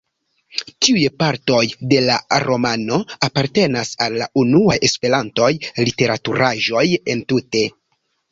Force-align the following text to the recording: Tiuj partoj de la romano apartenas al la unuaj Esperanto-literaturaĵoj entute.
Tiuj 0.85 1.01
partoj 1.23 1.59
de 1.91 1.99
la 2.05 2.15
romano 2.45 2.97
apartenas 3.27 3.91
al 4.07 4.17
la 4.23 4.27
unuaj 4.43 4.79
Esperanto-literaturaĵoj 4.89 6.85
entute. 7.15 7.63